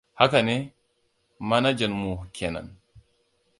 Haka 0.19 0.39
ne, 0.47 0.55
manajanmu 1.49 2.11
kenan. 2.35 2.67